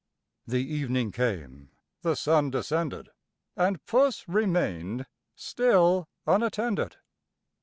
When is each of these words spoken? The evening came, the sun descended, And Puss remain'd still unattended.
The 0.47 0.65
evening 0.67 1.11
came, 1.11 1.69
the 2.01 2.15
sun 2.15 2.49
descended, 2.49 3.09
And 3.55 3.85
Puss 3.85 4.27
remain'd 4.27 5.05
still 5.35 6.07
unattended. 6.25 6.95